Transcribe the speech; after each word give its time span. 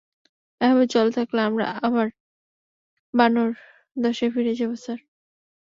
এভাবে 0.61 0.85
চলতে 0.87 1.13
থাকলে, 1.17 1.39
আমরা 1.41 1.65
আবার 1.81 2.07
বানর 3.13 3.49
দশায় 3.97 4.31
ফিরে 4.35 4.53
যাবো, 4.59 4.75
স্যার। 4.75 4.99